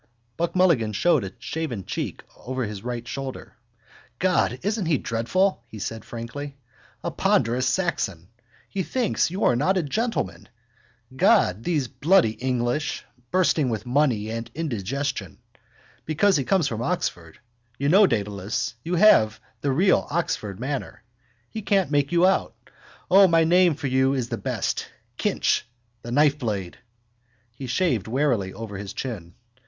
[0.35, 3.55] Buck Mulligan showed a shaven cheek over his right shoulder.
[4.17, 5.61] —God, isn't he dreadful?
[5.67, 6.57] he said frankly.
[7.03, 8.27] A ponderous Saxon.
[8.67, 10.49] He thinks you're not a gentleman.
[11.15, 13.05] God, these bloody English!
[13.29, 15.37] Bursting with money and indigestion.
[16.05, 17.37] Because he comes from Oxford.
[17.77, 21.03] You know, Dedalus, you have the real Oxford manner.
[21.51, 22.55] He can't make you out.
[23.11, 24.87] O, my name for you is the best:
[25.19, 25.61] Kinch,
[26.01, 26.79] the knife blade.
[27.51, 29.35] He shaved warily over his chin.